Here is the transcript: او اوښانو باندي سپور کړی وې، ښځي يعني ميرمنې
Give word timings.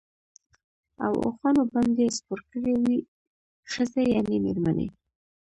او 1.05 1.13
اوښانو 1.25 1.61
باندي 1.71 2.05
سپور 2.17 2.39
کړی 2.51 2.73
وې، 2.83 2.97
ښځي 3.71 4.03
يعني 4.13 4.35
ميرمنې 4.45 4.87